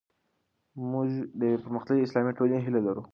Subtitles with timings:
[0.89, 1.07] موږ
[1.39, 3.03] د یوې پرمختللې اسلامي ټولنې هیله لرو.